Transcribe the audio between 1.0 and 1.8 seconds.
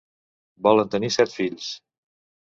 set fills.